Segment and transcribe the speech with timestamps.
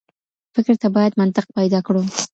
[0.55, 2.01] فکر ته بايد منطق پيدا کړو.